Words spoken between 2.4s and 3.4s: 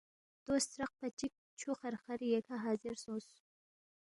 حاضر سونگس